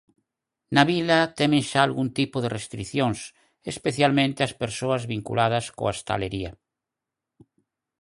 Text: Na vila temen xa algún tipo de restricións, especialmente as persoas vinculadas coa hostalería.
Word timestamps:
Na 0.75 0.83
vila 0.91 1.19
temen 1.39 1.63
xa 1.69 1.79
algún 1.83 2.07
tipo 2.19 2.37
de 2.41 2.51
restricións, 2.57 3.19
especialmente 3.73 4.39
as 4.43 4.53
persoas 4.61 5.01
vinculadas 5.13 5.65
coa 5.77 5.91
hostalería. 5.93 6.51